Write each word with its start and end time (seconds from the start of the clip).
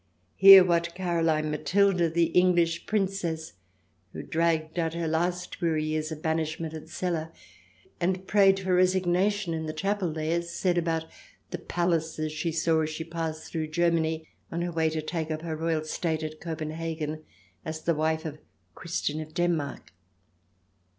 Hear 0.35 0.63
what 0.63 0.95
Caroline 0.95 1.51
Matilda, 1.51 2.09
the 2.09 2.31
English 2.33 2.87
Princess 2.87 3.53
who 4.13 4.23
dragged 4.23 4.79
out 4.79 4.95
her 4.95 5.07
last 5.07 5.61
weary 5.61 5.91
days 5.91 6.11
of 6.11 6.23
banishment 6.23 6.73
at 6.73 6.89
Celle 6.89 7.31
and 7.99 8.25
prayed 8.25 8.59
for 8.59 8.73
resignation 8.73 9.53
in 9.53 9.67
the 9.67 9.73
chapel 9.73 10.11
there, 10.11 10.41
said 10.41 10.75
about 10.79 11.05
the 11.51 11.59
palaces 11.59 12.31
she 12.31 12.51
saw 12.51 12.81
as 12.81 12.89
she 12.89 13.03
passed 13.03 13.43
CH. 13.43 13.45
xix] 13.45 13.53
CELLE 13.53 13.67
265 13.71 13.73
through 13.75 13.83
Germany 14.23 14.27
on 14.51 14.61
her 14.63 14.71
way 14.71 14.89
to 14.89 15.03
take 15.03 15.29
up 15.29 15.43
her 15.43 15.55
royal 15.55 15.83
state 15.83 16.23
at 16.23 16.41
Copenhagen 16.41 17.23
as 17.63 17.83
the 17.83 17.93
wife 17.93 18.25
of 18.25 18.39
Christian 18.73 19.21
of 19.21 19.35
Denmark. 19.35 19.93